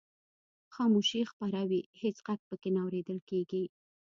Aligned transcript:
خاموشي 0.75 1.21
خپره 1.31 1.59
وي 1.69 1.81
هېڅ 2.01 2.17
غږ 2.27 2.39
پکې 2.49 2.69
نه 2.75 2.81
اورېدل 2.85 3.19
کیږي. 3.29 3.63